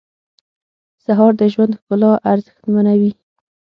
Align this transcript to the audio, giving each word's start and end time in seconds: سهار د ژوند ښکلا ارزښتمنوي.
سهار 1.03 1.31
د 1.39 1.41
ژوند 1.53 1.73
ښکلا 1.79 2.11
ارزښتمنوي. 2.31 3.11